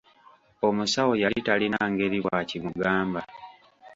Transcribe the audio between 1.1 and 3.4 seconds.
yali talina ngeri bw'akimugamba.